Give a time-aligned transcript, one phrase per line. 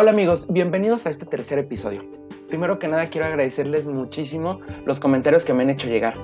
[0.00, 2.02] Hola amigos, bienvenidos a este tercer episodio.
[2.48, 6.16] Primero que nada quiero agradecerles muchísimo los comentarios que me han hecho llegar.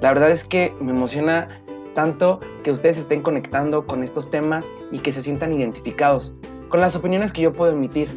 [0.00, 1.48] La verdad es que me emociona
[1.94, 6.32] tanto que ustedes estén conectando con estos temas y que se sientan identificados
[6.68, 8.08] con las opiniones que yo puedo emitir.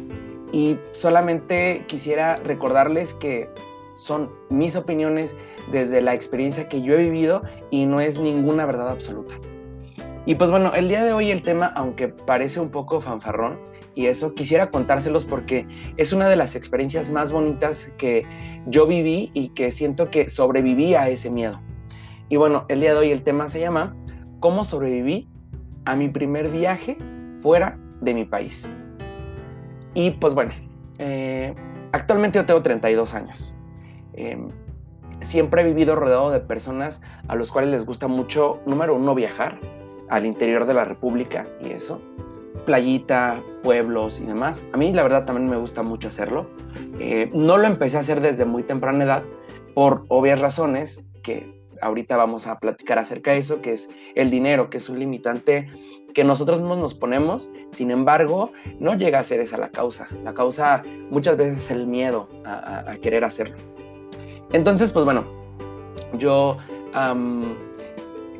[0.52, 3.50] Y solamente quisiera recordarles que
[3.96, 5.34] son mis opiniones
[5.72, 9.34] desde la experiencia que yo he vivido y no es ninguna verdad absoluta.
[10.28, 13.58] Y pues bueno, el día de hoy el tema, aunque parece un poco fanfarrón,
[13.94, 15.66] y eso quisiera contárselos porque
[15.96, 18.26] es una de las experiencias más bonitas que
[18.66, 21.62] yo viví y que siento que sobreviví a ese miedo.
[22.28, 23.96] Y bueno, el día de hoy el tema se llama
[24.38, 25.30] ¿Cómo sobreviví
[25.86, 26.98] a mi primer viaje
[27.40, 28.68] fuera de mi país?
[29.94, 30.52] Y pues bueno,
[30.98, 31.54] eh,
[31.92, 33.56] actualmente yo tengo 32 años.
[34.12, 34.48] Em,
[35.20, 39.58] siempre he vivido rodeado de personas a los cuales les gusta mucho, número uno, viajar
[40.10, 42.00] al interior de la República y eso
[42.64, 44.68] playita, pueblos y demás.
[44.72, 46.50] A mí la verdad también me gusta mucho hacerlo.
[46.98, 49.22] Eh, no lo empecé a hacer desde muy temprana edad
[49.74, 54.68] por obvias razones que ahorita vamos a platicar acerca de eso, que es el dinero,
[54.68, 55.66] que es un limitante
[56.14, 60.08] que nosotros mismos nos ponemos, sin embargo, no llega a ser esa la causa.
[60.24, 63.56] La causa muchas veces es el miedo a, querer hacerlo.
[64.52, 65.24] Entonces, pues bueno,
[66.14, 66.56] yo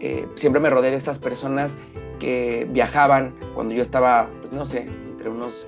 [0.01, 1.77] eh, siempre me rodeé de estas personas
[2.19, 5.67] que viajaban cuando yo estaba, pues no sé, entre unos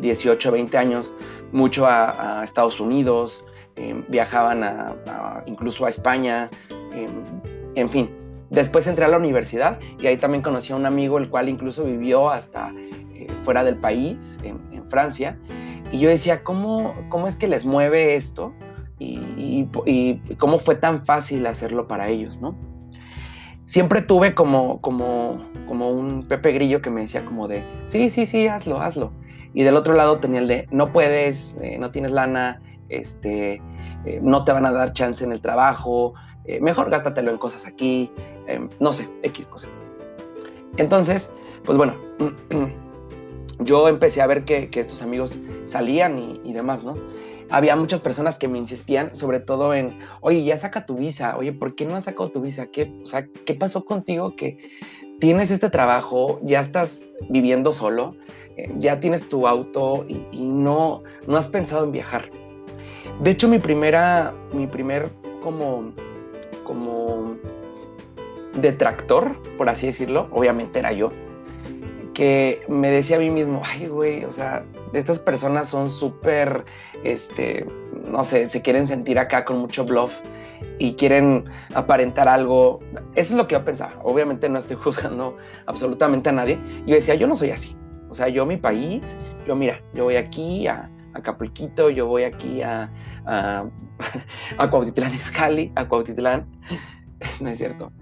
[0.00, 1.14] 18, 20 años,
[1.52, 3.44] mucho a, Estados Unidos,
[3.76, 6.50] em, viajaban a, incluso a España,
[6.92, 7.10] em,
[7.74, 8.10] en fin.
[8.50, 11.84] Después entré a la universidad y ahí también conocí a un amigo, el cual incluso
[11.84, 12.72] vivió hasta
[13.14, 14.56] eh, fuera del país, en,
[14.88, 15.36] Francia.
[15.90, 18.52] Y yo decía, ¿cómo, ¿cómo es que les mueve esto?
[19.00, 22.56] Y, y, cómo fue tan fácil hacerlo para ellos, ¿no?
[23.66, 28.24] Siempre tuve como, como, como un Pepe Grillo que me decía como de, sí, sí,
[28.24, 29.12] sí, hazlo, hazlo.
[29.52, 33.60] Y del otro lado tenía el de, no puedes, eh, no tienes lana, este,
[34.04, 36.14] eh, no te van a dar chance en el trabajo,
[36.44, 38.10] eh, mejor gástatelo en cosas aquí,
[38.78, 39.66] no sé, X cosa.
[40.76, 41.94] Entonces, pues bueno,
[43.58, 46.94] yo empecé a ver que, que estos amigos salían y demás, ¿no?
[47.50, 51.52] Había muchas personas que me insistían, sobre todo en, oye, ya saca tu visa, oye,
[51.52, 52.66] ¿por qué no has sacado tu visa?
[52.66, 54.58] ¿Qué, o sea, ¿qué pasó contigo que
[55.20, 58.16] tienes este trabajo, ya estás viviendo solo,
[58.56, 62.30] eh, ya tienes tu auto y, no, no has pensado en viajar?
[63.20, 65.08] De hecho, mi primera, mi primer
[65.42, 65.92] como,
[66.64, 67.36] como
[68.60, 71.12] detractor, por así decirlo, obviamente era yo
[72.16, 76.64] que me decía a mí mismo, ay, güey, o sea, estas personas son súper,
[77.04, 77.66] este,
[78.06, 80.14] no sé, se quieren sentir acá con mucho bluff
[80.78, 81.44] y quieren
[81.74, 82.80] aparentar algo.
[83.16, 83.92] Eso es lo que yo pensaba.
[84.02, 86.58] Obviamente no estoy juzgando absolutamente a nadie.
[86.86, 87.76] Yo decía, yo no soy así.
[88.08, 89.14] O sea, yo mi país,
[89.46, 92.90] yo mira, yo voy aquí a, a yo voy aquí a,
[93.26, 93.66] a,
[94.56, 96.46] a Cuautitlán Izcalli, a Cuautitlán,
[97.42, 97.92] no es cierto.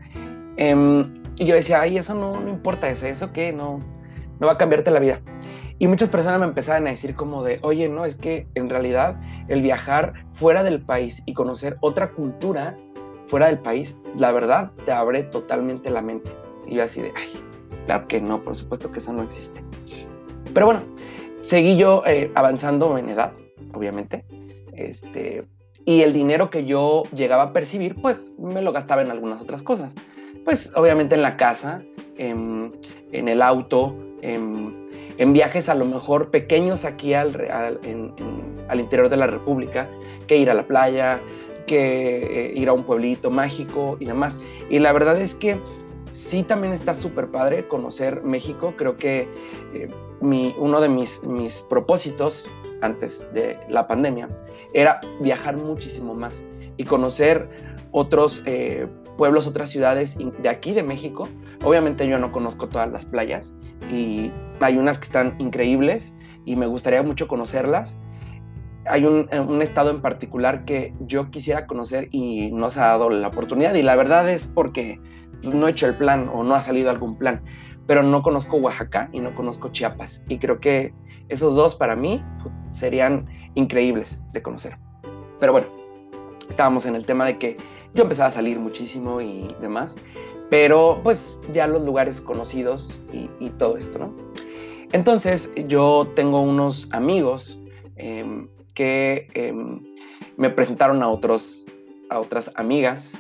[0.57, 3.81] Em, y yo decía, ay, eso no, no importa, eso, eso qué, no,
[4.41, 5.21] no va a cambiarte la vida.
[5.79, 9.21] Y muchas personas me empezaban a decir como de, oye, no, es que en realidad
[9.49, 12.77] el viajar fuera del país y conocer otra cultura
[13.27, 16.31] fuera del país, la verdad te abre totalmente la mente.
[16.67, 17.29] Y yo así de, ay,
[17.87, 19.63] claro que no, por supuesto que eso no existe.
[20.53, 20.83] Pero bueno,
[21.43, 23.33] seguí yo eh, avanzando en edad,
[23.73, 24.25] obviamente.
[24.75, 25.45] Este,
[25.85, 29.65] y el dinero que yo llegaba a percibir, pues me lo gastaba en algunas otras
[29.65, 29.93] cosas.
[30.45, 31.83] Pues obviamente en la casa,
[32.17, 32.73] en
[33.11, 33.97] el auto,
[34.33, 37.37] en, viajes a lo mejor pequeños aquí al,
[38.69, 39.89] al interior de la República,
[40.27, 41.21] que ir a la playa,
[41.67, 44.39] que eh, ir a un pueblito mágico y demás.
[44.71, 45.59] Y la verdad es que
[46.13, 48.75] sí también está súper padre conocer México.
[48.77, 49.29] Creo que
[49.75, 49.89] eh,
[50.21, 54.29] mi, uno de mis, mis propósitos antes de la pandemia
[54.73, 56.43] era viajar muchísimo más
[56.77, 57.49] y conocer
[57.93, 61.29] otros eh, pueblos, otras ciudades de aquí de México.
[61.63, 63.55] Obviamente yo no conozco todas las playas
[63.91, 67.97] y hay unas que están increíbles y me gustaría mucho conocerlas.
[68.87, 73.09] Hay un, un, estado en particular que yo quisiera conocer y no se ha dado
[73.09, 75.01] la oportunidad y la verdad es porque
[75.43, 77.41] no he hecho el plan o no ha salido algún plan,
[77.87, 80.93] pero no conozco Oaxaca y no conozco Chiapas y creo que
[81.29, 82.23] esos dos para mí
[82.71, 84.77] serían increíbles de conocer.
[85.41, 85.69] Pero bueno,
[86.49, 87.57] estábamos en el tema de que
[87.95, 89.97] yo empezaba a salir muchísimo y demás
[90.51, 94.15] pero pues ya los lugares conocidos y, todo esto, ¿no?
[94.93, 97.59] Entonces yo tengo unos amigos
[97.97, 99.81] em, que em,
[100.37, 101.67] me presentaron a, otros,
[102.11, 103.13] a otras amigas,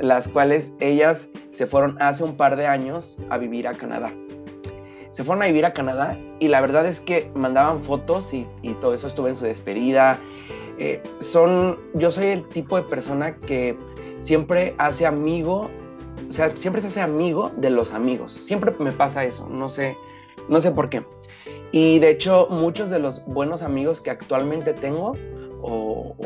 [0.00, 4.12] las cuales ellas se fueron hace un par de años a vivir a Canadá.
[5.10, 8.46] se fueron a vivir a Canadá y la verdad es que mandaban fotos y,
[8.80, 10.18] todo eso estuve en su despedida.
[10.78, 13.76] Eh, son, yo soy el tipo de persona que
[14.18, 15.70] siempre hace amigo,
[16.28, 18.32] o sea, siempre se hace amigo de los amigos.
[18.32, 19.96] Siempre me pasa eso, no sé,
[20.48, 21.04] no sé por qué.
[21.72, 25.12] Y de hecho, muchos de los buenos amigos que actualmente tengo,
[25.62, 26.16] o,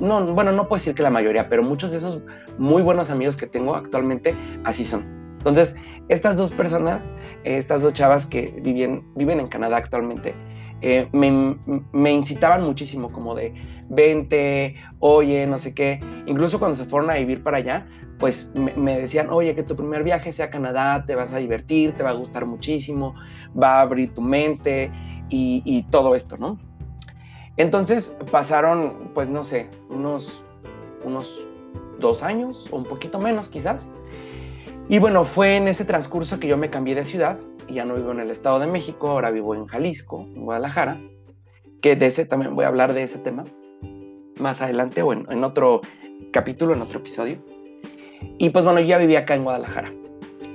[0.00, 2.22] no, bueno, no puedo decir que la mayoría, pero muchos de esos
[2.58, 5.04] muy buenos amigos que tengo actualmente así son.
[5.38, 5.76] Entonces,
[6.08, 7.08] estas dos personas,
[7.44, 10.34] estas dos chavas que viven, viven en Canadá actualmente,
[10.82, 13.54] eh, me, incitaban muchísimo como de,
[13.88, 16.00] vente, oye, no sé qué.
[16.26, 17.86] Incluso cuando se fueron a vivir para allá,
[18.18, 21.92] pues me, decían, oye, que tu primer viaje sea a Canadá, te vas a divertir,
[21.92, 23.14] te va a gustar muchísimo,
[23.60, 24.90] va a abrir tu mente
[25.28, 26.58] y, y todo esto, ¿no?
[27.56, 30.42] Entonces pasaron, pues no sé, unos,
[31.04, 31.40] unos
[31.98, 33.88] dos años o un poquito menos quizás.
[34.88, 37.96] Y bueno, fue en ese transcurso que yo me cambié de ciudad y ya no
[37.96, 41.00] vivo en el Estado de México, ahora vivo en Jalisco, en Guadalajara,
[41.80, 43.44] que de ese también voy a hablar de ese tema
[44.38, 45.80] más adelante o en, otro
[46.32, 47.38] capítulo, en otro episodio.
[48.38, 49.92] Y pues bueno, ya vivía acá en Guadalajara.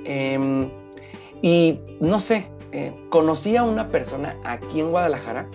[0.04, 0.68] Em,
[1.42, 5.46] y no sé, eh, conocí a una persona aquí en Guadalajara,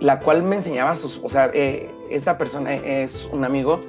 [0.00, 3.80] la cual me enseñaba sus, o sea, eh, esta persona es un amigo,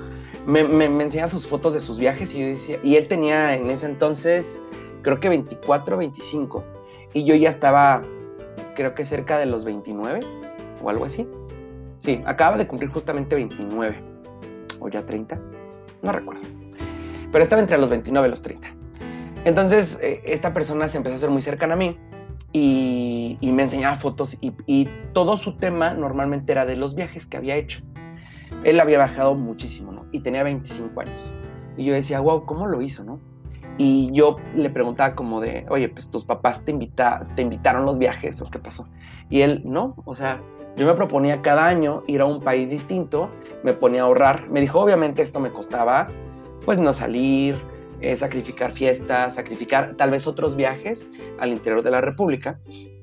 [0.45, 3.55] me, me, me, enseñaba sus fotos de sus viajes y yo decía, y él tenía
[3.55, 4.61] en ese entonces,
[5.03, 6.63] creo que 24, 25,
[7.13, 8.03] y yo ya estaba,
[8.75, 10.19] creo que cerca de los 29
[10.81, 11.27] o algo así.
[11.99, 14.01] Sí, acaba de cumplir justamente 29.
[14.79, 15.39] O ya 30.
[16.01, 16.41] No recuerdo.
[17.31, 18.67] Pero estaba entre los 29 y los 30.
[19.45, 21.97] Entonces, eh, esta persona se empezó a hacer muy cercana a mí
[22.51, 27.55] y, me enseñaba fotos y, todo su tema normalmente era de los viajes que había
[27.55, 27.81] hecho.
[28.63, 30.05] Él había bajado muchísimo, ¿no?
[30.11, 31.33] Y tenía 25 años.
[31.77, 33.19] Y yo decía, wow, ¿cómo lo hizo, no?
[33.77, 37.97] Y yo le preguntaba como de, oye, pues tus papás te, invita, te invitaron los
[37.97, 38.87] viajes o qué pasó.
[39.29, 40.41] Y él, no, o sea,
[40.79, 43.29] yo me proponía cada año ir a un país distinto,
[43.63, 44.49] me ponía a ahorrar.
[44.49, 46.07] Me dijo, obviamente esto me costaba,
[46.65, 47.57] pues no salir,
[48.01, 51.09] eh, sacrificar fiestas, sacrificar tal vez otros viajes
[51.39, 52.59] al interior de la República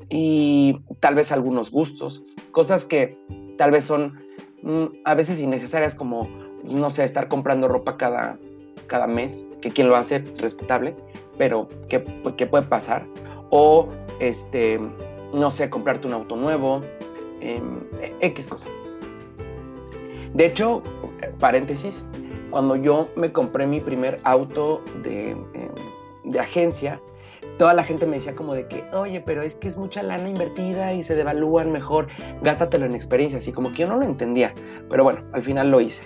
[0.08, 3.18] y tal vez algunos gustos, cosas que
[3.58, 4.18] tal vez son
[4.62, 6.26] mm, a veces innecesarias como,
[6.64, 8.38] no sé, estar comprando ropa cada
[8.86, 10.94] cada mes, que quien lo hace, respetable,
[11.38, 13.06] pero que, puede pasar.
[13.50, 13.88] O,
[14.20, 14.80] este,
[15.32, 16.80] no sé, comprarte un auto nuevo,
[17.46, 17.80] em,
[18.20, 18.68] X cosa.
[20.34, 20.82] De hecho,
[21.38, 22.04] paréntesis,
[22.50, 25.44] cuando yo me compré mi primer auto de, em,
[26.24, 27.00] de agencia,
[27.58, 30.28] toda la gente me decía como de que, oye, pero es que es mucha lana
[30.28, 32.08] invertida y se devalúan mejor,
[32.42, 34.52] gástatelo en experiencia, así como que yo no lo entendía,
[34.90, 36.02] pero bueno, al final lo hice.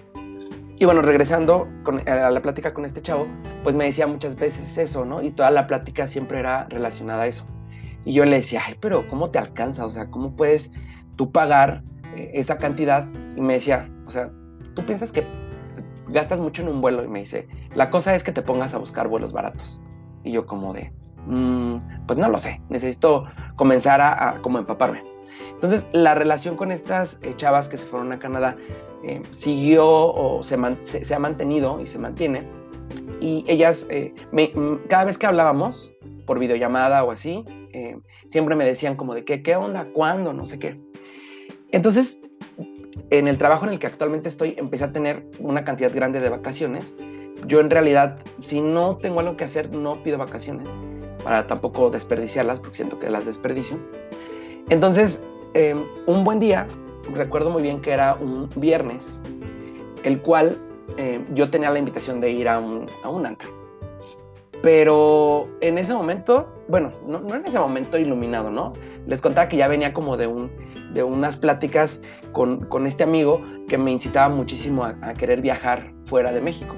[0.76, 1.68] Y bueno, regresando
[2.06, 3.26] a la plática con este chavo,
[3.62, 5.22] pues me decía muchas veces eso, ¿no?
[5.22, 7.44] Y toda la plática siempre era relacionada a eso.
[8.06, 9.84] Y yo le decía, ay, pero ¿cómo te alcanza?
[9.84, 10.72] O sea, ¿cómo puedes
[11.16, 11.82] tú pagar
[12.16, 13.06] eh, esa cantidad?
[13.36, 14.30] Y me decía, o sea,
[14.74, 15.24] tú piensas que
[16.08, 17.04] gastas mucho en un vuelo.
[17.04, 19.80] Y me dice, la cosa es que te pongas a buscar vuelos baratos.
[20.24, 20.92] Y yo como de,
[21.26, 23.24] mm, pues no lo sé, necesito
[23.56, 25.10] comenzar a, a como empaparme.
[25.52, 28.56] Entonces, la relación con estas eh, chavas que se fueron a Canadá
[29.02, 32.46] eh, siguió o se, ha mantenido y se mantiene.
[33.20, 34.14] Y ellas, eh,
[34.88, 35.92] cada vez que hablábamos
[36.26, 37.44] por videollamada o así,
[38.28, 40.80] siempre me decían como de qué, qué onda, cuándo, no sé qué.
[41.72, 42.20] Entonces,
[43.10, 46.28] en el trabajo en el que actualmente estoy, empecé a tener una cantidad grande de
[46.28, 46.92] vacaciones.
[47.46, 50.66] Yo en realidad, si no tengo algo que hacer, no pido vacaciones
[51.24, 53.78] para tampoco desperdiciarlas, porque siento que las desperdicio.
[54.68, 55.22] Entonces,
[55.52, 56.68] Em, un buen día,
[57.12, 59.20] recuerdo muy bien que era un viernes,
[60.04, 60.56] el cual
[60.96, 63.60] em, yo tenía la invitación de ir a un, a un antro.
[64.62, 68.74] Pero en ese momento, bueno, no, en ese momento iluminado, ¿no?
[69.06, 70.50] Les contaba que ya venía como de, un,
[70.92, 72.00] de unas pláticas
[72.32, 76.74] con, con este amigo que me incitaba muchísimo a, querer viajar fuera de México.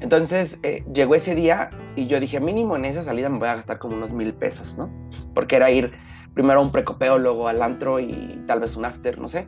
[0.00, 3.56] Entonces eh, llegó ese día y yo dije, mínimo en esa salida me voy a
[3.56, 4.88] gastar como unos mil pesos, ¿no?
[5.34, 5.92] Porque era ir
[6.32, 9.46] primero un precopeo, luego al antro y tal vez un after, no sé.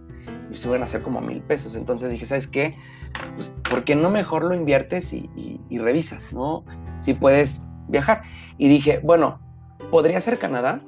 [0.50, 1.74] Y se iban a hacer como mil pesos.
[1.74, 2.74] Entonces dije, ¿sabes qué?
[3.34, 5.28] Pues, ¿por qué no mejor lo inviertes y,
[5.70, 6.64] revisas, ¿no?
[7.00, 8.22] Si puedes viajar.
[8.58, 9.40] Y dije, bueno,
[9.90, 10.80] podría ser Canadá,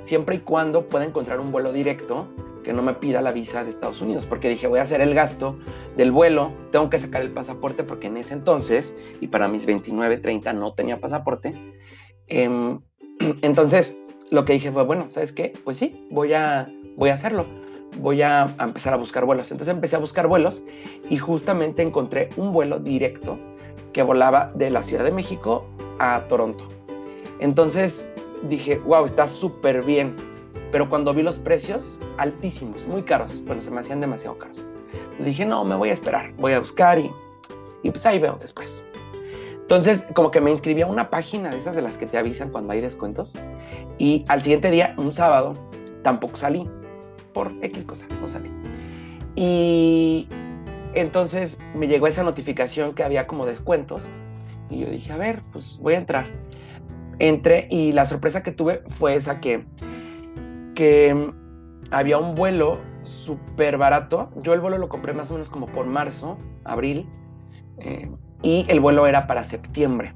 [0.00, 2.28] siempre y cuando pueda encontrar un vuelo directo
[2.62, 5.14] que no me pida la visa de Estados Unidos, porque dije, voy a hacer el
[5.14, 5.58] gasto
[5.96, 10.18] del vuelo, tengo que sacar el pasaporte, porque en ese entonces, y para mis 29,
[10.18, 11.54] 30 no tenía pasaporte,
[12.26, 12.80] em,
[13.42, 13.96] entonces
[14.30, 15.52] lo que dije fue, bueno, ¿sabes qué?
[15.64, 17.46] Pues sí, voy a, voy a hacerlo.
[17.98, 19.50] Voy a, empezar a buscar vuelos.
[19.50, 20.62] Entonces empecé a buscar vuelos
[21.08, 23.38] y justamente encontré un vuelo directo
[23.92, 25.66] que volaba de la Ciudad de México
[25.98, 26.64] a Toronto.
[27.40, 28.12] Entonces
[28.48, 30.14] dije, wow, está súper bien.
[30.70, 34.64] Pero cuando vi los precios, altísimos, muy caros, bueno, se me hacían demasiado caros.
[34.92, 37.10] Entonces dije, no, me voy a esperar, voy a buscar y,
[37.82, 38.84] y pues ahí veo después.
[39.68, 42.48] Entonces, como que me inscribí a una página de esas de las que te avisan
[42.48, 43.34] cuando hay descuentos.
[43.98, 45.52] Y al siguiente día, un sábado,
[46.02, 46.66] tampoco salí.
[47.32, 48.50] Por X cosa, no salí.
[49.36, 50.28] Y
[50.94, 54.08] entonces me llegó esa notificación que había como descuentos.
[54.70, 56.26] Y yo dije, a ver, pues voy a entrar.
[57.18, 59.64] Entré y la sorpresa que tuve fue esa que,
[60.74, 61.32] que
[61.90, 64.30] había un vuelo súper barato.
[64.42, 67.06] Yo el vuelo lo compré más o menos como por marzo, abril,
[67.78, 68.10] eh,
[68.42, 70.14] y el vuelo era para septiembre.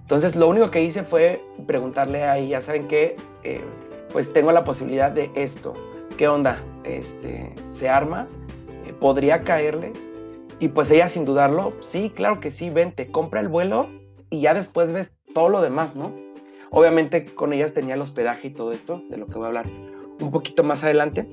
[0.00, 3.62] Entonces lo único que hice fue preguntarle ahí, ya saben que, eh,
[4.12, 5.74] pues tengo la posibilidad de esto.
[6.18, 6.60] ¿Qué onda?
[6.82, 8.26] Este, ¿Se arma?
[8.84, 9.96] Eh, ¿Podría caerles?
[10.58, 13.88] Y pues ella sin dudarlo, sí, claro que sí, vente, compra el vuelo
[14.28, 16.12] y ya después ves todo lo demás, ¿no?
[16.70, 19.66] Obviamente con ellas tenía el hospedaje y todo esto, de lo que voy a hablar
[20.20, 21.28] un poquito más adelante.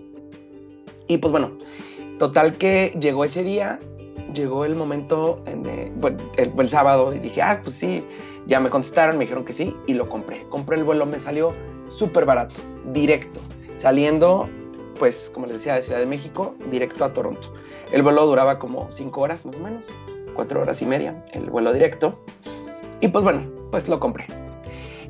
[1.08, 1.58] Y pues bueno,
[2.20, 3.80] total que llegó ese día,
[4.36, 5.66] llegó el momento, en,
[6.38, 8.04] el, sábado, y dije, ah, pues sí,
[8.46, 10.44] ya me contestaron, me dijeron que sí, y lo compré.
[10.50, 11.56] Compré el vuelo, me salió
[11.90, 12.54] súper barato,
[12.94, 13.40] directo,
[13.78, 14.48] saliendo,
[14.98, 17.54] pues como les decía, de Ciudad de México, directo a Toronto.
[17.92, 19.88] El vuelo duraba como cinco horas más o menos,
[20.34, 22.24] cuatro horas y media, el vuelo directo.
[23.02, 24.26] Y pues bueno, pues lo compré.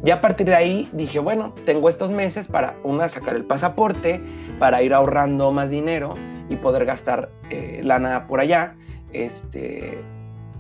[0.04, 4.22] Ya a partir de ahí dije, bueno, tengo estos meses para, una, sacar el pasaporte,
[4.60, 6.14] para ir ahorrando más dinero
[6.50, 8.76] y poder gastar eh, lana por allá.
[9.14, 10.00] Este,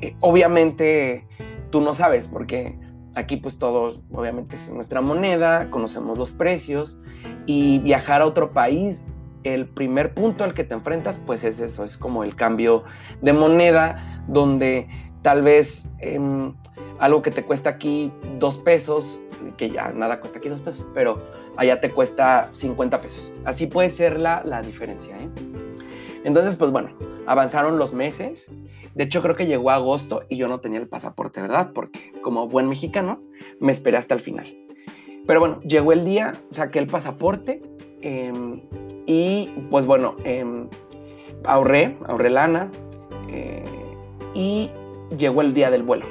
[0.02, 1.28] eh, obviamente
[1.70, 2.78] tú no sabes, porque
[3.16, 6.98] aquí pues todo, obviamente es nuestra moneda, conocemos los precios
[7.46, 9.06] y viajar a otro país,
[9.54, 12.84] el primer punto al que te enfrentas pues es eso, es como el cambio
[13.22, 14.88] de moneda, donde
[15.22, 15.90] tal vez...
[16.00, 16.54] Em,
[17.00, 19.20] algo que te cuesta aquí dos pesos,
[19.58, 21.20] que ya nada cuesta aquí dos pesos, pero
[21.58, 23.34] allá te cuesta 50 pesos.
[23.44, 25.18] Así puede ser la, la diferencia.
[25.18, 25.30] ¿eh?
[26.24, 26.90] Entonces, pues bueno,
[27.26, 28.50] avanzaron los meses.
[28.94, 31.72] De hecho, creo que llegó agosto y yo no tenía el pasaporte, ¿verdad?
[31.74, 33.22] Porque como buen mexicano,
[33.60, 34.48] me esperé hasta el final.
[35.28, 37.62] Pero bueno, llegó el día, saqué el pasaporte
[38.02, 38.62] em,
[39.06, 40.68] y pues bueno, em,
[41.44, 42.70] ahorré, ahorré lana
[43.30, 43.64] eh,
[44.34, 44.70] y
[45.18, 46.06] llegó el día del vuelo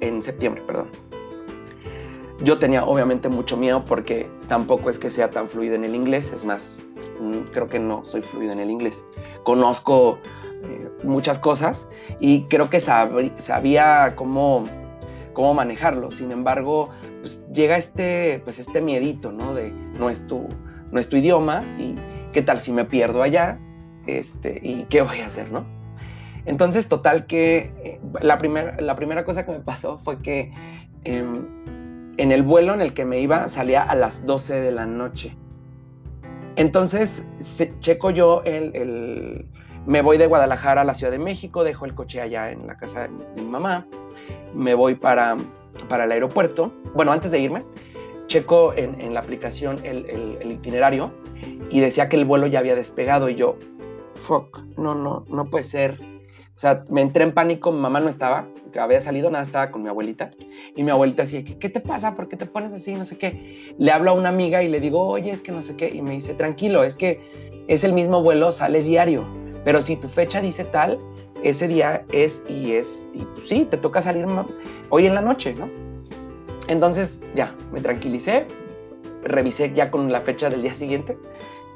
[0.00, 0.88] en, septiembre, perdón.
[2.42, 6.32] Yo tenía obviamente mucho miedo porque tampoco es que sea tan fluido en el inglés,
[6.32, 6.80] es más,
[7.20, 9.04] mm, creo que no soy fluido en el inglés.
[9.44, 10.18] Conozco
[10.64, 14.64] eh, muchas cosas y creo que sabía cómo,
[15.32, 16.10] cómo manejarlo.
[16.10, 16.88] Sin embargo,
[17.20, 19.54] pues llega este, pues este miedito, ¿no?
[19.54, 20.48] De no es tu,
[20.94, 21.96] no es tu idioma y
[22.32, 23.58] qué tal si me pierdo allá,
[24.06, 25.64] este, y qué voy a hacer, ¿no?
[26.46, 28.38] Entonces, total que eh, la,
[28.78, 30.52] la primera cosa que me pasó fue que
[31.04, 31.46] em,
[32.16, 35.36] en el vuelo en el que me iba salía a las 12 de la noche.
[36.56, 37.26] Entonces,
[37.80, 39.46] checo yo el,
[39.86, 42.76] Me voy de Guadalajara a la Ciudad de México, dejo el coche allá en la
[42.76, 43.86] casa de mi, mamá,
[44.54, 45.34] me voy para,
[45.88, 46.72] para el aeropuerto.
[46.94, 47.64] Bueno, antes de irme,
[48.34, 51.12] checo en, en la aplicación el, itinerario
[51.70, 53.56] y decía que el vuelo ya había despegado y yo,
[54.26, 56.00] fuck, no, no, no puede ser
[56.56, 59.72] o sea, me entré en pánico, mi mamá no estaba, que había salido, nada, estaba
[59.72, 60.30] con mi abuelita.
[60.76, 62.14] Y mi abuelita así, ¿qué te pasa?
[62.14, 62.94] ¿Por qué te pones así?
[62.94, 63.74] No sé qué.
[63.76, 65.88] Le hablo a una amiga y le digo, oye, es que no sé qué.
[65.92, 67.20] Y me dice, tranquilo, es que
[67.66, 69.24] es el mismo vuelo, sale diario.
[69.64, 71.00] Pero si tu fecha dice tal,
[71.42, 74.24] ese día es y es, y pues sí, te toca salir
[74.90, 75.83] hoy en la noche, ¿no?
[76.68, 78.46] Entonces, ya, me tranquilicé,
[79.22, 81.18] revisé ya con la fecha del día siguiente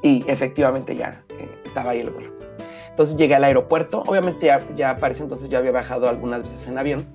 [0.02, 2.32] y efectivamente ya eh, estaba ahí el vuelo.
[2.90, 6.78] Entonces llegué al aeropuerto, obviamente ya, ya para entonces yo había bajado algunas veces en
[6.78, 7.06] avión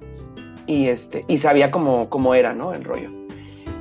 [0.66, 2.74] y, este, y sabía cómo, cómo era ¿no?
[2.74, 3.10] el rollo.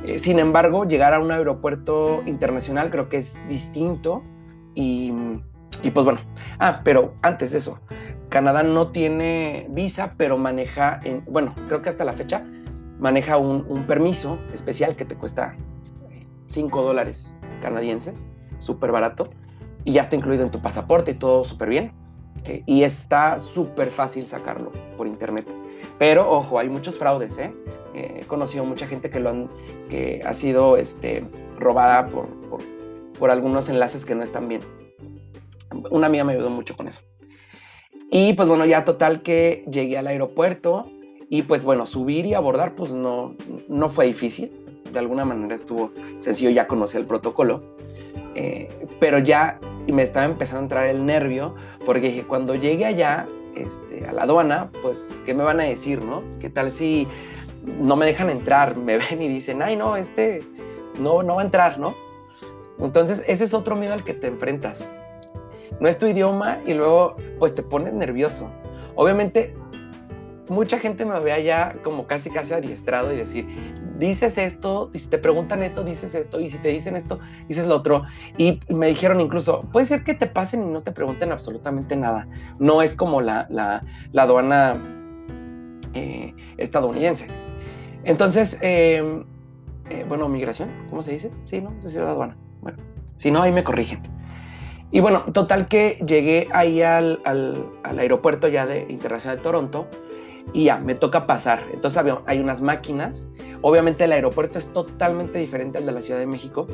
[0.04, 4.24] Eh, sin embargo, llegar a un aeropuerto internacional creo que es distinto
[4.74, 5.12] y,
[5.92, 6.20] pues bueno,
[6.58, 7.78] ah, pero antes de eso,
[8.30, 12.42] Canadá no tiene visa, pero maneja, en, bueno, creo que hasta la fecha
[13.02, 15.56] maneja un, permiso especial que te cuesta
[16.46, 18.28] 5 dólares canadienses,
[18.60, 19.28] súper barato,
[19.84, 21.92] y ya está incluido en tu pasaporte y todo súper bien.
[22.44, 25.46] Eh, y está súper fácil sacarlo por internet.
[25.98, 27.52] Pero ojo, hay muchos fraudes, ¿eh?
[27.94, 28.20] ¿eh?
[28.20, 29.50] He conocido mucha gente que, lo han,
[29.90, 31.24] que ha sido este,
[31.58, 32.60] robada por, por,
[33.18, 34.60] por algunos enlaces que no están bien.
[35.90, 37.02] Una amiga me ayudó mucho con eso.
[38.12, 40.86] Y pues bueno, ya total que llegué al aeropuerto
[41.32, 43.34] y pues bueno, subir y abordar pues no,
[43.66, 44.52] no fue difícil.
[44.92, 47.62] De alguna manera estuvo sencillo, ya conocí el protocolo.
[48.34, 48.68] Eh,
[49.00, 51.54] pero ya me estaba empezando a entrar el nervio
[51.86, 56.04] porque dije, cuando llegue allá este, a la aduana, pues, ¿qué me van a decir,
[56.04, 56.22] no?
[56.38, 57.08] ¿Qué tal si
[57.64, 60.42] no me dejan entrar, me ven y dicen, ay, no, este
[61.00, 61.94] no, no va a entrar, ¿no?
[62.78, 64.86] Entonces, ese es otro miedo al que te enfrentas.
[65.80, 68.50] No es tu idioma y luego, pues te pones nervioso.
[68.96, 69.54] Obviamente,
[70.52, 73.46] mucha gente me ve allá como casi, casi adiestrado y decir,
[73.98, 77.18] dices esto, y si te preguntan esto, dices esto, y si te dicen esto,
[77.48, 78.04] dices lo otro.
[78.36, 82.26] Y me dijeron incluso, puede ser que te pasen y no te pregunten absolutamente nada.
[82.58, 83.82] No es como la, la,
[84.16, 84.76] aduana
[85.94, 87.26] eh, estadounidense.
[88.04, 89.24] Entonces, em,
[89.88, 91.30] eh, bueno, migración, ¿cómo se dice?
[91.44, 91.72] Sí, ¿no?
[91.84, 92.36] Es la aduana.
[92.60, 92.78] Bueno,
[93.16, 94.00] si no, ahí me corrigen.
[94.90, 99.86] Y bueno, total que llegué ahí al, al, al aeropuerto ya de Internacional de Toronto
[100.52, 101.64] y ya, me toca pasar.
[101.72, 103.28] Entonces hay unas máquinas.
[103.62, 106.66] Obviamente el aeropuerto es totalmente diferente al de la Ciudad de México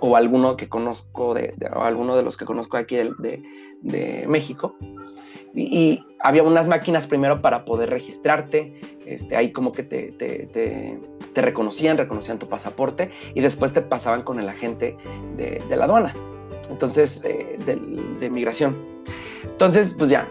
[0.00, 3.42] o alguno que conozco de, o alguno de los que conozco aquí de,
[3.82, 4.76] de, México.
[5.54, 8.74] Y, había unas máquinas primero para poder registrarte,
[9.06, 14.22] este, ahí como que te, te, te, reconocían, reconocían tu pasaporte y después te pasaban
[14.22, 14.96] con el agente
[15.36, 16.12] de, la aduana,
[16.70, 18.76] entonces eh, de, migración.
[19.44, 20.28] Entonces, pues ya,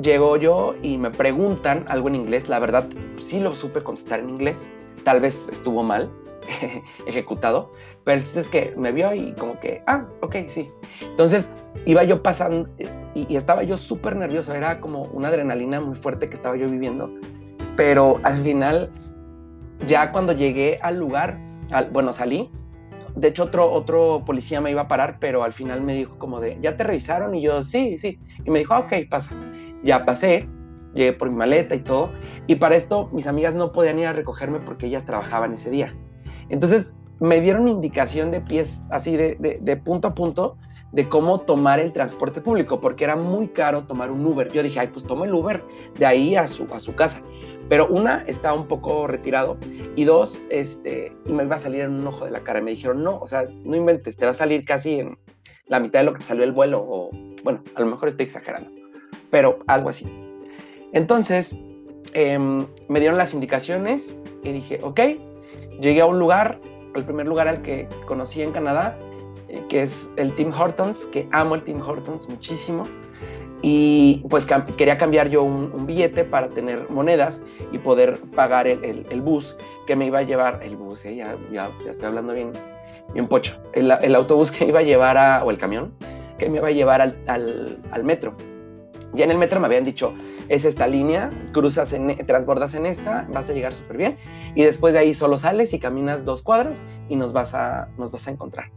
[0.00, 2.48] llego yo y me preguntan algo en inglés.
[2.48, 2.86] La verdad,
[3.18, 4.72] sí lo supe contestar en inglés.
[5.04, 6.10] Tal vez estuvo mal
[7.06, 7.72] ejecutado,
[8.04, 10.68] pero el chiste es que me vio y como que, ah, ok, sí.
[11.00, 11.54] Entonces
[11.86, 12.68] iba yo pasando
[13.14, 14.54] y, estaba yo súper nervioso.
[14.54, 17.10] Era como una adrenalina muy fuerte que estaba yo viviendo.
[17.76, 18.90] Pero al final,
[19.86, 21.38] ya cuando llegué al lugar,
[21.92, 22.50] bueno, salí.
[23.14, 26.40] De hecho, otro, otro policía me iba a parar, pero al final me dijo como
[26.40, 27.34] de, ¿ya te revisaron?
[27.34, 28.18] Y yo, sí, sí.
[28.44, 29.34] Y me dijo, ah, ok, pasa.
[29.82, 30.48] Ya pasé,
[30.94, 32.10] llegué por mi maleta y todo.
[32.46, 35.94] Y para esto mis amigas no podían ir a recogerme porque ellas trabajaban ese día.
[36.48, 40.56] Entonces me dieron indicación de pies así de, de, punto a punto
[40.90, 44.50] de cómo tomar el transporte público, porque era muy caro tomar un Uber.
[44.52, 45.62] Yo dije, ay, pues tomo el Uber
[45.98, 47.22] de ahí a su, a su casa.
[47.68, 49.56] Pero una, estaba un poco retirado
[49.96, 52.58] y dos, este, y me iba a salir en un ojo de la cara.
[52.58, 55.16] Y me dijeron, no, o sea, no inventes, te va a salir casi en
[55.66, 57.10] la mitad de lo que salió el vuelo, o
[57.44, 58.81] bueno, a lo mejor estoy exagerando
[59.32, 60.06] pero algo así.
[60.92, 61.58] Entonces,
[62.12, 64.14] em, me dieron las indicaciones
[64.44, 65.00] y dije, ok,
[65.80, 66.60] llegué a un lugar,
[66.94, 68.96] el primer lugar al que conocí en Canadá,
[69.48, 72.84] eh, que es el Tim Hortons, que amo el Tim Hortons muchísimo.
[73.62, 79.56] Y pues quería cambiar yo un, billete para tener monedas y poder pagar el, bus
[79.86, 82.52] que me iba a llevar, el bus, eh, ya, ya, estoy hablando bien,
[83.14, 85.94] bien pocho, el, autobús que iba a llevar a, o el camión
[86.38, 88.34] que me iba a llevar al, al, al metro.
[89.14, 90.14] Ya en el metro me habían dicho,
[90.48, 94.16] es esta línea, cruzas, en, transbordas en esta, vas a llegar súper bien,
[94.54, 98.10] y después de ahí solo sales y caminas dos cuadras y nos vas a, nos
[98.10, 98.70] vas a encontrar.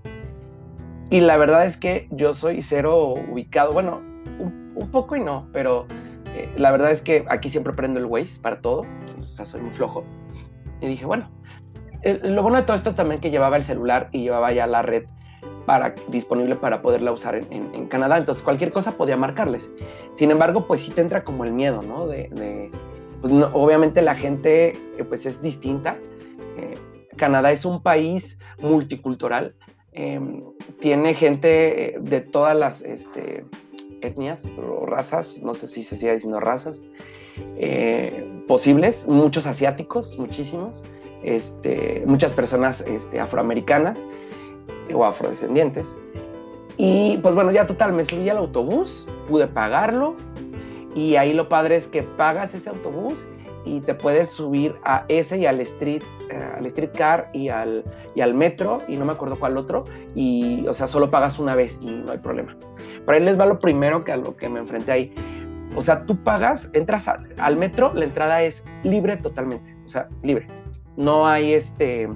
[1.09, 4.01] Y la verdad es que yo soy cero ubicado, bueno,
[4.39, 5.87] un, poco y no, pero
[6.35, 8.85] eh, la verdad es que aquí siempre prendo el Waze para todo,
[9.19, 10.03] o sea, soy muy flojo.
[10.81, 11.29] Y dije, bueno,
[12.23, 14.81] lo bueno de todo esto es también que llevaba el celular y llevaba ya la
[14.81, 15.05] red
[15.65, 18.17] para, disponible para poderla usar en, Canadá.
[18.17, 19.71] Entonces, cualquier cosa podía marcarles.
[20.13, 22.07] Sin embargo, pues sí te entra como el miedo, ¿no?
[23.21, 25.97] Pues obviamente la gente eh, pues es distinta.
[26.57, 26.75] Eh,
[27.15, 29.55] Canadá es un país multicultural.
[29.93, 30.43] Em,
[30.79, 33.45] tiene gente eh, de todas las este,
[34.01, 36.83] etnias o razas, no sé si se sigue diciendo razas,
[38.47, 40.83] posibles, muchos asiáticos, muchísimos,
[41.23, 44.01] este, muchas personas este, afroamericanas
[44.93, 45.97] o afrodescendientes.
[46.77, 50.15] Y pues bueno, ya total, me subí al autobús, pude pagarlo
[50.93, 53.27] y ahí lo padre es que pagas ese autobús
[53.65, 58.21] y te puedes subir a ese y al street, eh, al streetcar y al, y
[58.21, 61.79] al metro y no me acuerdo cuál otro y o sea, solo pagas una vez
[61.81, 62.55] y no hay problema.
[63.05, 65.13] Pero ahí les va lo primero que a lo que me enfrenté ahí.
[65.75, 70.47] O sea, tú pagas, entras al metro, la entrada es libre totalmente, o sea, libre.
[70.95, 72.07] No hay este,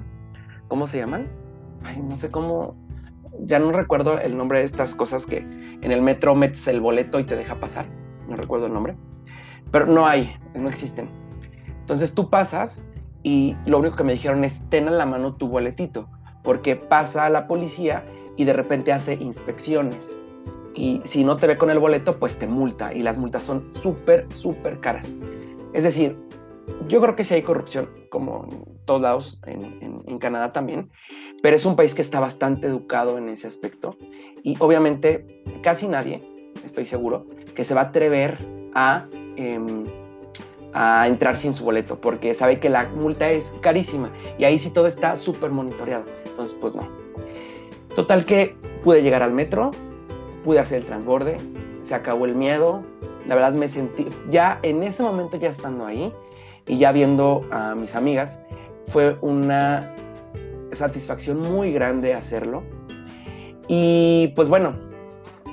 [0.68, 1.39] ¿cómo se llaman?
[1.84, 2.76] Ay, no sé cómo,
[3.40, 7.18] ya no recuerdo el nombre de estas cosas que en el metro metes el boleto
[7.18, 7.86] y te deja pasar,
[8.28, 8.96] no recuerdo el nombre,
[9.70, 11.08] pero no hay, no existen.
[11.80, 12.82] Entonces tú pasas
[13.22, 16.08] y lo único que me dijeron es ten en la mano tu boletito,
[16.42, 18.04] porque pasa la policía
[18.36, 20.20] y de repente hace inspecciones.
[20.74, 22.94] Y si no te ve con el boleto, pues te multa.
[22.94, 25.12] Y las multas son súper, súper caras.
[25.72, 26.16] Es decir,
[26.88, 30.90] yo creo que sí hay corrupción, como en todos lados, en, en Canadá también
[31.42, 33.96] pero es un país que está bastante educado en ese aspecto
[34.42, 36.22] y obviamente casi nadie,
[36.64, 38.38] estoy seguro, que se va a atrever
[38.74, 39.86] a, em,
[40.72, 44.70] a entrar sin su boleto porque sabe que la multa es carísima y ahí sí
[44.70, 46.04] todo está súper monitoreado.
[46.26, 46.88] Entonces, pues no.
[47.94, 49.72] Total que pude llegar al metro,
[50.44, 51.36] pude hacer el transborde,
[51.80, 52.82] se acabó el miedo,
[53.26, 56.12] la verdad me sentí, ya en ese momento ya estando ahí,
[56.66, 58.38] y ya viendo a mis amigas,
[58.86, 59.92] fue una
[60.72, 62.62] satisfacción muy grande hacerlo.
[63.68, 64.74] Y pues bueno,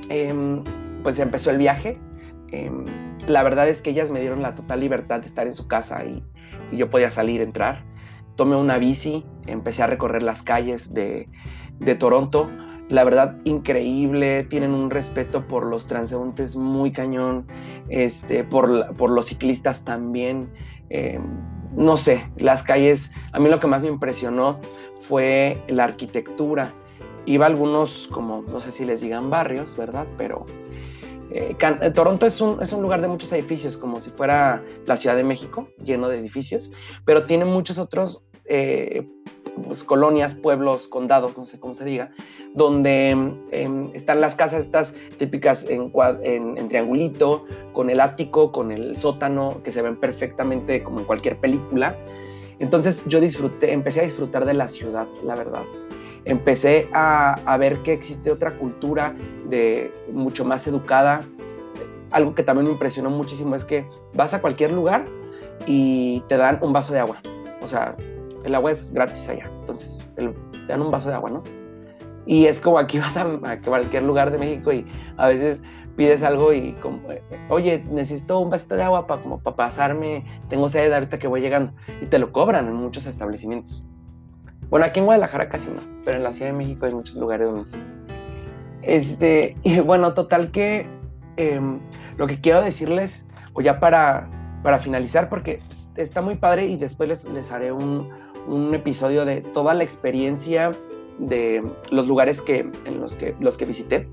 [0.10, 0.64] em,
[1.04, 2.00] pues empezó el viaje.
[2.52, 2.86] Em,
[3.28, 6.04] la verdad es que ellas me dieron la total libertad de estar en su casa
[6.06, 6.24] y,
[6.72, 7.84] yo podía salir, entrar.
[8.36, 11.30] Tomé una bici, empecé a recorrer las calles de,
[11.80, 12.50] de Toronto.
[12.90, 17.48] La verdad, increíble, tienen un respeto por los transeúntes muy cañón,
[17.90, 20.50] este, por, por los ciclistas también.
[20.90, 21.22] Em,
[21.78, 24.60] no sé, las calles, a mí lo que más me impresionó
[25.02, 26.74] fue la arquitectura.
[27.26, 30.08] Iba a algunos, como no sé si les digan barrios, ¿verdad?
[30.18, 30.46] Pero
[31.30, 34.98] eh, eh, Toronto es un, es un, lugar de muchos edificios, como si fuera la
[34.98, 36.72] Ciudad de México, lleno de edificios,
[37.06, 39.08] pero tiene muchos otros eh,
[39.66, 42.12] pues, colonias, pueblos, condados, no sé cómo se diga,
[42.54, 49.62] donde em, están las casas estas típicas en, triangulito, con el ático, con el sótano,
[49.64, 51.96] que se ven perfectamente como en cualquier película.
[52.60, 55.64] Entonces yo disfruté, empecé a disfrutar de la ciudad, la verdad
[56.28, 61.22] empecé a, ver que existe otra cultura de mucho más educada.
[62.12, 65.06] Algo que también me impresionó muchísimo es que vas a cualquier lugar
[65.66, 67.22] y te dan un vaso de agua.
[67.62, 67.96] O sea,
[68.48, 69.50] el agua es gratis allá.
[69.60, 70.34] Entonces, te
[70.68, 71.44] dan un vaso de agua, ¿no?
[72.26, 73.28] Y es como aquí vas a,
[73.64, 74.86] cualquier lugar de México y
[75.18, 75.62] a veces
[75.96, 77.00] pides algo y como,
[77.50, 81.42] oye, necesito un vasito de agua para como para pasarme, tengo sed ahorita que voy
[81.42, 81.74] llegando.
[82.02, 83.84] Y te lo cobran en muchos establecimientos.
[84.70, 87.48] Bueno, aquí en Guadalajara casi no, pero en la Ciudad de México hay muchos lugares
[87.48, 87.80] donde sí.
[88.82, 90.88] Este, y bueno, total que
[91.38, 91.80] em,
[92.18, 94.30] lo que quiero decirles, o ya para,
[94.64, 95.62] para finalizar, porque
[95.96, 98.10] está muy padre y después les, les haré un,
[98.48, 100.72] un, episodio de toda la experiencia
[101.20, 104.08] de los lugares que, en los que, los que visité.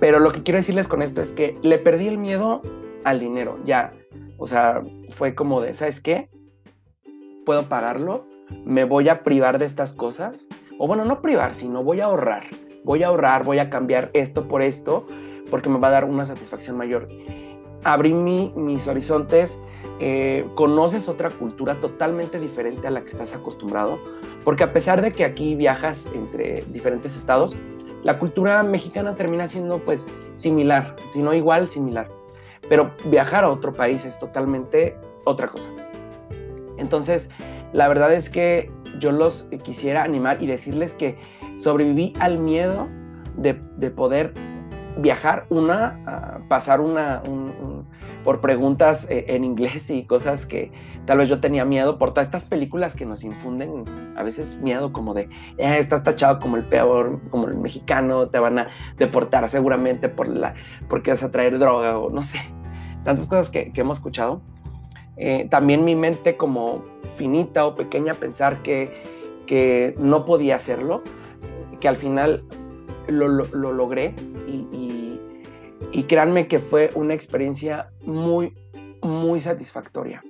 [0.00, 2.62] Pero lo que quiero decirles con esto es que le perdí el miedo
[3.04, 3.92] al dinero, ya.
[4.38, 6.28] O sea, fue como de, ¿sabes qué?
[7.44, 8.26] Puedo pagarlo
[8.64, 10.48] me voy a privar de estas cosas.
[10.78, 12.46] O bueno, no privar, sino voy a ahorrar.
[12.84, 15.06] Voy a ahorrar, voy a cambiar esto por esto,
[15.50, 17.08] porque me va a dar una satisfacción mayor.
[17.84, 19.58] Abrí mis horizontes,
[19.98, 23.98] eh, conoces otra cultura totalmente diferente a la que estás acostumbrado,
[24.44, 27.56] porque a pesar de que aquí viajas entre diferentes estados,
[28.02, 32.08] la cultura mexicana termina siendo pues similar, si no igual, similar.
[32.68, 35.68] Pero viajar a otro país es totalmente otra cosa.
[36.78, 37.28] Entonces,
[37.72, 41.16] la verdad es que yo los quisiera animar y decirles que
[41.54, 42.88] sobreviví al miedo
[43.36, 43.54] de,
[43.90, 44.32] poder
[44.98, 47.22] viajar, una, pasar una,
[48.24, 50.70] por preguntas eh, en inglés y cosas que
[51.06, 53.84] tal vez yo tenía miedo por todas estas películas que nos infunden
[54.16, 55.22] a veces miedo como de,
[55.58, 60.28] eh, estás tachado como el peor, como el mexicano, te van a deportar seguramente por
[60.28, 60.54] la,
[60.88, 62.38] porque vas a traer droga o no sé,
[63.04, 64.40] tantas cosas que, que hemos escuchado.
[65.16, 66.84] Eh, también mi mente como
[67.16, 68.90] finita o pequeña pensar que,
[69.46, 71.02] que no podía hacerlo,
[71.80, 72.44] que al final
[73.08, 74.14] lo, lo, logré
[74.46, 78.54] y, créanme que fue una experiencia muy,
[79.02, 80.22] muy satisfactoria.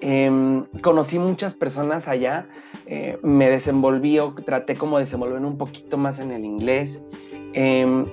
[0.00, 2.46] Em, conocí muchas personas allá,
[2.86, 7.02] eh, me desenvolví o traté como de desenvolverme un poquito más en el inglés.
[7.52, 8.06] Em,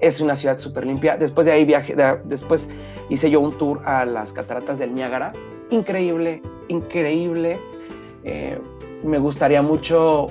[0.00, 1.16] es una ciudad súper limpia.
[1.16, 2.68] Después de ahí viaje, después
[3.08, 5.32] hice yo un tour a las cataratas del Niágara.
[5.70, 7.58] Increíble, increíble.
[8.24, 8.58] Eh,
[9.04, 10.26] me gustaría mucho,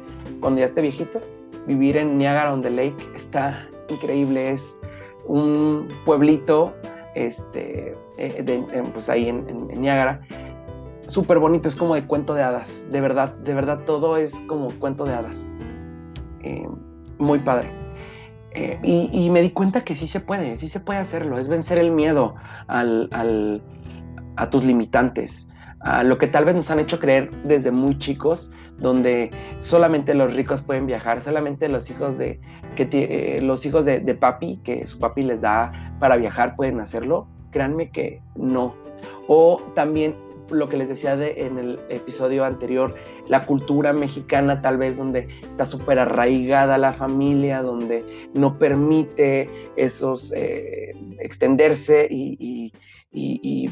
[0.40, 1.20] cuando ya esté viejito,
[1.66, 2.96] vivir en Niagara on the Lake.
[3.14, 4.52] Está increíble.
[4.52, 4.78] Es
[5.26, 6.74] un pueblito
[7.14, 10.20] este, eh, pues ahí en, en, Niágara.
[11.06, 12.86] Súper bonito, es como de cuento de hadas.
[12.90, 15.46] De verdad, de verdad, todo es como cuento de hadas.
[16.42, 16.68] Eh,
[17.18, 17.70] muy padre.
[18.52, 21.76] Eh, y, me di cuenta que sí se puede, sí se puede hacerlo, es vencer
[21.76, 22.36] el miedo
[22.68, 25.50] a tus limitantes,
[26.04, 30.62] lo que tal vez nos han hecho creer desde muy chicos, donde solamente los ricos
[30.62, 32.40] pueden viajar, solamente los hijos de,
[32.74, 36.80] que, eh, los hijos de, de papi, que su papi les da para viajar, pueden
[36.80, 37.28] hacerlo.
[37.50, 38.74] Créanme que no.
[39.28, 40.14] O también
[40.50, 42.94] lo que les decía en el episodio anterior,
[43.28, 50.32] la cultura mexicana tal vez donde está súper arraigada la familia, donde no permite esos
[50.34, 52.72] eh, extenderse y,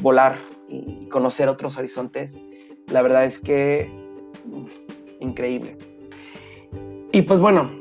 [0.01, 2.39] volar y conocer otros horizontes.
[2.91, 3.89] La verdad es que
[5.19, 5.77] increíble.
[7.11, 7.71] Y pues bueno,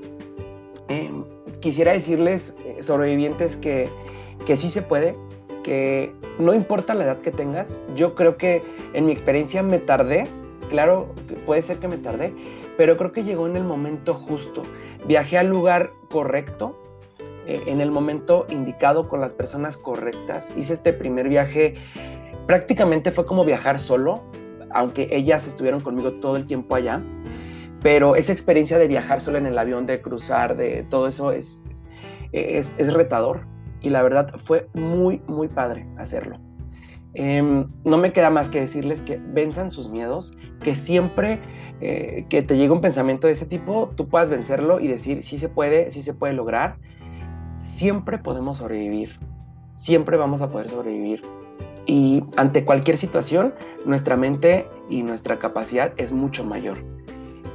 [0.88, 1.10] eh,
[1.60, 3.88] quisiera decirles, eh, sobrevivientes, que,
[4.46, 5.16] que sí se puede,
[5.62, 10.24] que no importa la edad que tengas, yo creo que en mi experiencia me tardé,
[10.70, 11.12] claro,
[11.46, 12.32] puede ser que me tardé,
[12.76, 14.62] pero creo que llegó en el momento justo.
[15.06, 16.80] Viajé al lugar correcto,
[17.46, 20.52] eh, en el momento indicado con las personas correctas.
[20.56, 21.74] Hice este primer viaje,
[22.46, 24.24] prácticamente fue como viajar solo.
[24.76, 27.00] aunque ellas estuvieron conmigo todo el tiempo allá,
[27.80, 31.62] pero esa experiencia de viajar solo en el avión, de cruzar, de todo eso es,
[32.32, 33.46] es, retador
[33.80, 36.38] y la verdad fue muy, muy padre hacerlo.
[37.12, 41.38] Em, no me queda más que decirles que venzan sus miedos, que siempre
[41.80, 45.38] eh, que te llegue un pensamiento de ese tipo, tú puedas vencerlo y decir, sí
[45.38, 46.78] se puede, sí se puede lograr.
[47.58, 49.18] Siempre podemos sobrevivir,
[49.74, 51.22] siempre vamos a poder sobrevivir.
[51.86, 56.78] Y ante cualquier situación, nuestra mente y nuestra capacidad es mucho mayor.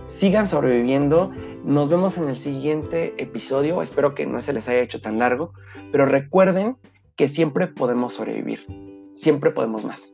[0.04, 1.32] Sigan sobreviviendo.
[1.64, 3.82] Nos vemos en el siguiente episodio.
[3.82, 5.54] Espero que no se les haya hecho tan largo,
[5.92, 6.78] pero recuerden
[7.16, 8.66] que siempre podemos sobrevivir.
[9.14, 10.14] Siempre podemos más.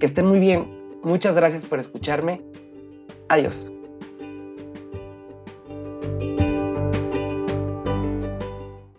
[0.00, 0.66] Que estén muy bien.
[1.02, 2.42] Muchas gracias por escucharme.
[3.28, 3.72] Adiós.